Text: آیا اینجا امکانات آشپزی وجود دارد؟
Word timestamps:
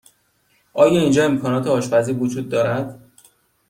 آیا 0.73 1.01
اینجا 1.01 1.25
امکانات 1.25 1.67
آشپزی 1.67 2.11
وجود 2.13 2.49
دارد؟ 2.49 3.09